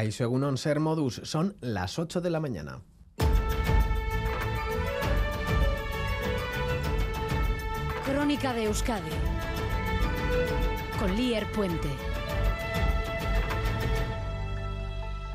[0.00, 2.80] Egunon Ser Modus, son las 8 de la mañana.
[8.06, 9.10] Crónica de Euskadi
[10.98, 11.88] con Lier Puente.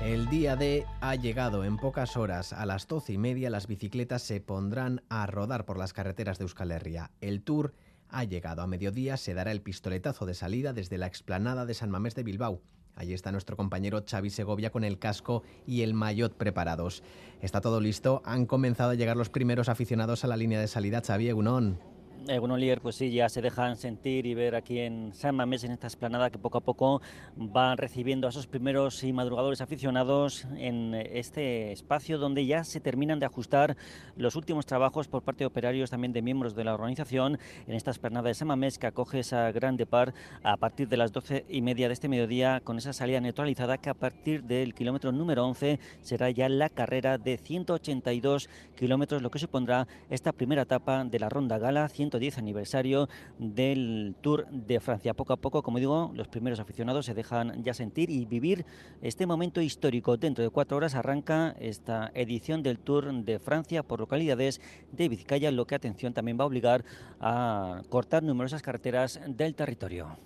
[0.00, 2.52] El día D ha llegado en pocas horas.
[2.52, 6.44] A las doce y media las bicicletas se pondrán a rodar por las carreteras de
[6.44, 7.10] Euskal Herria.
[7.20, 7.74] El Tour
[8.08, 11.90] ha llegado a mediodía, se dará el pistoletazo de salida desde la explanada de San
[11.90, 12.62] Mamés de Bilbao.
[12.96, 17.02] Allí está nuestro compañero Xavi Segovia con el casco y el maillot preparados.
[17.42, 18.22] Está todo listo.
[18.24, 21.02] Han comenzado a llegar los primeros aficionados a la línea de salida.
[21.06, 21.95] Xavi Egunon.
[22.26, 25.70] Bueno, Lier, pues sí, ya se dejan sentir y ver aquí en San Mamés, en
[25.70, 27.00] esta esplanada, que poco a poco
[27.36, 33.20] van recibiendo a esos primeros y madrugadores aficionados en este espacio donde ya se terminan
[33.20, 33.76] de ajustar
[34.16, 37.92] los últimos trabajos por parte de operarios, también de miembros de la organización, en esta
[37.92, 40.12] esplanada de San Mamés que acoge esa gran depart
[40.42, 43.90] a partir de las doce y media de este mediodía, con esa salida neutralizada que
[43.90, 49.38] a partir del kilómetro número 11 será ya la carrera de 182 kilómetros, lo que
[49.38, 55.14] supondrá esta primera etapa de la Ronda Gala, 10 aniversario del Tour de Francia.
[55.14, 58.64] Poco a poco, como digo, los primeros aficionados se dejan ya sentir y vivir
[59.02, 60.16] este momento histórico.
[60.16, 64.60] Dentro de cuatro horas arranca esta edición del Tour de Francia por localidades
[64.92, 66.84] de Vizcaya, lo que atención también va a obligar
[67.20, 70.16] a cortar numerosas carreteras del territorio.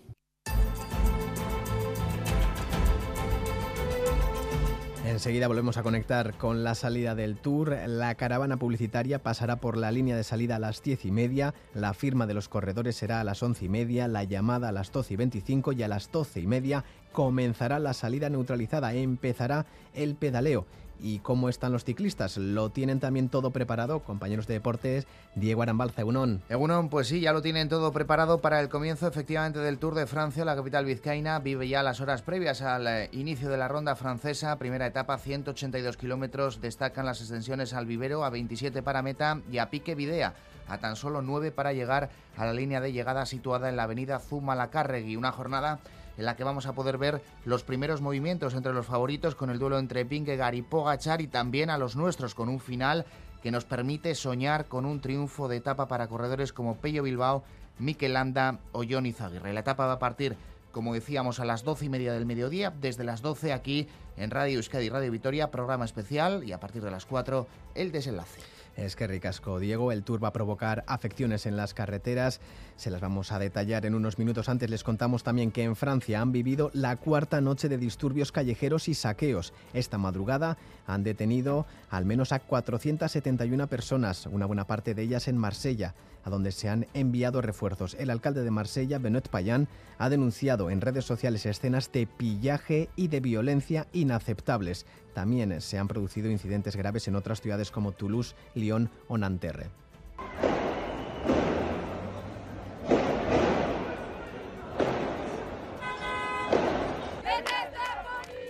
[5.21, 7.77] Enseguida volvemos a conectar con la salida del tour.
[7.87, 11.53] La caravana publicitaria pasará por la línea de salida a las diez y media.
[11.75, 14.09] La firma de los corredores será a las once y media.
[14.09, 17.93] La llamada a las doce y veinticinco y a las doce y media comenzará la
[17.93, 18.95] salida neutralizada.
[18.95, 20.65] Empezará el pedaleo
[21.03, 22.37] y cómo están los ciclistas.
[22.37, 26.43] Lo tienen también todo preparado, compañeros de deportes, Diego Arambalza, Egunon.
[26.49, 30.07] Egunon, pues sí, ya lo tienen todo preparado para el comienzo efectivamente del Tour de
[30.07, 30.45] Francia.
[30.45, 34.59] La capital vizcaína vive ya las horas previas al eh, inicio de la ronda francesa.
[34.59, 36.61] Primera etapa, 182 kilómetros.
[36.61, 40.35] Destacan las extensiones al vivero a 27 para meta y a Pique Videa
[40.71, 44.21] a tan solo 9 para llegar a la línea de llegada situada en la avenida
[44.21, 45.17] Zumalacárregui.
[45.17, 45.81] Una jornada
[46.21, 49.59] en la que vamos a poder ver los primeros movimientos entre los favoritos con el
[49.59, 53.07] duelo entre Vingegaard y Pogachar y también a los nuestros con un final
[53.43, 57.43] que nos permite soñar con un triunfo de etapa para corredores como Pello Bilbao,
[57.79, 59.55] Mikel Landa o Johnny Zaguirre.
[59.55, 60.37] La etapa va a partir,
[60.73, 63.89] como decíamos, a las doce y media del mediodía, desde las 12 aquí
[64.19, 67.93] en Radio Euskadi y Radio Vitoria, programa especial y a partir de las 4 el
[67.93, 68.43] desenlace.
[68.77, 69.93] Es que ricasco, Diego.
[69.93, 72.41] El tour va a provocar afecciones en las carreteras.
[72.77, 74.49] Se las vamos a detallar en unos minutos.
[74.49, 78.89] Antes les contamos también que en Francia han vivido la cuarta noche de disturbios callejeros
[78.89, 79.53] y saqueos.
[79.75, 85.37] Esta madrugada han detenido al menos a 471 personas, una buena parte de ellas en
[85.37, 85.95] Marsella
[86.25, 87.97] a donde se han enviado refuerzos.
[87.99, 93.09] El alcalde de Marsella, Benoit Payan, ha denunciado en redes sociales escenas de pillaje y
[93.09, 94.87] de violencia inaceptables.
[95.15, 99.71] También se han producido incidentes graves en otras ciudades como Toulouse, Lyon o Nanterre.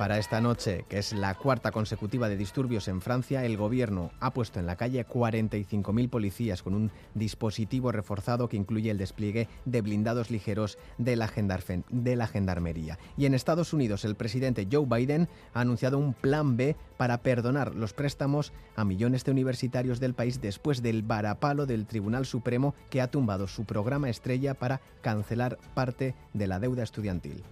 [0.01, 4.33] Para esta noche, que es la cuarta consecutiva de disturbios en Francia, el gobierno ha
[4.33, 9.83] puesto en la calle 45.000 policías con un dispositivo reforzado que incluye el despliegue de
[9.83, 12.99] blindados ligeros de la, Gendarmería.
[13.19, 17.75] Y en Estados Unidos, el presidente Joe Biden ha anunciado un plan B para perdonar
[17.75, 23.03] los préstamos a millones de universitarios del país después del varapalo del Tribunal Supremo que
[23.03, 27.45] ha tumbado su programa estrella para cancelar parte de la deuda estudiantil.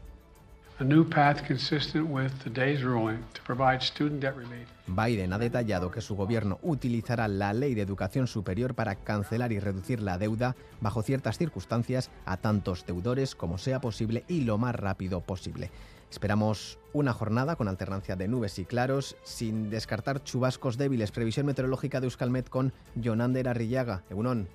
[4.87, 9.59] Biden ha detallado que su gobierno utilizará la ley de educación superior para cancelar y
[9.59, 14.77] reducir la deuda bajo ciertas circunstancias a tantos deudores como sea posible y lo más
[14.77, 15.73] rápido posible.
[16.13, 21.11] Esperamos una jornada con alternancia de nubes y claros, sin descartar chubascos débiles.
[21.11, 24.05] Previsión meteorológica de Euskalmet con Jonander Arrillaga.
[24.11, 24.49] Egunon.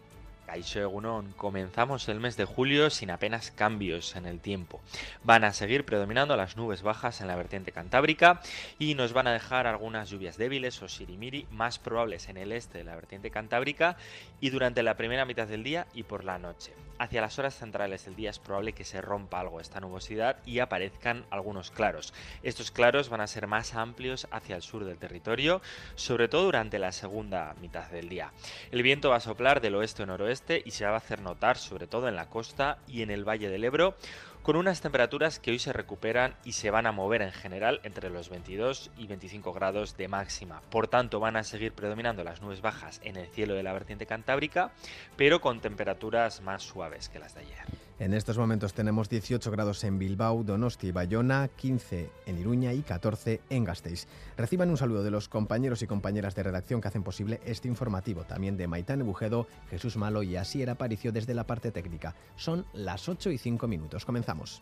[0.55, 4.81] Egunon, comenzamos el mes de julio sin apenas cambios en el tiempo.
[5.23, 8.41] Van a seguir predominando las nubes bajas en la vertiente cantábrica
[8.77, 12.77] y nos van a dejar algunas lluvias débiles o sirimiri más probables en el este
[12.77, 13.97] de la vertiente cantábrica
[14.41, 16.73] y durante la primera mitad del día y por la noche.
[16.99, 20.59] Hacia las horas centrales del día es probable que se rompa algo esta nubosidad y
[20.59, 22.13] aparezcan algunos claros.
[22.43, 25.61] Estos claros van a ser más amplios hacia el sur del territorio,
[25.95, 28.31] sobre todo durante la segunda mitad del día.
[28.71, 31.57] El viento va a soplar del oeste o noroeste y se va a hacer notar
[31.57, 33.95] sobre todo en la costa y en el Valle del Ebro,
[34.43, 38.09] con unas temperaturas que hoy se recuperan y se van a mover en general entre
[38.09, 40.61] los 22 y 25 grados de máxima.
[40.69, 44.05] Por tanto, van a seguir predominando las nubes bajas en el cielo de la vertiente
[44.05, 44.71] cantábrica,
[45.15, 47.65] pero con temperaturas más suaves que las de ayer.
[48.03, 52.81] En estos momentos tenemos 18 grados en Bilbao, Donosti y Bayona, 15 en Iruña y
[52.81, 54.07] 14 en Gasteiz.
[54.35, 58.25] Reciban un saludo de los compañeros y compañeras de redacción que hacen posible este informativo,
[58.25, 62.13] también de Maitán Bujedo, Jesús Malo y Asier Aparicio desde la parte técnica.
[62.35, 64.03] Son las 8 y 5 minutos.
[64.03, 64.61] Comenzamos.